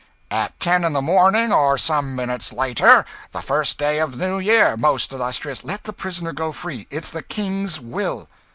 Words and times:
"At 0.31 0.59
ten 0.59 0.83
in 0.83 0.93
the 0.93 1.01
morning, 1.03 1.53
or 1.53 1.77
some 1.77 2.15
minutes 2.15 2.51
later, 2.51 3.05
the 3.33 3.43
first 3.43 3.77
day 3.77 3.99
of 3.99 4.17
the 4.17 4.25
New 4.27 4.39
Year, 4.39 4.75
most 4.75 5.13
illustrious" 5.13 5.63
"Let 5.63 5.83
the 5.83 5.93
prisoner 5.93 6.33
go 6.33 6.51
free 6.51 6.87
it 6.89 7.03
is 7.03 7.11
the 7.11 7.21
King's 7.21 7.79
will!" 7.79 8.27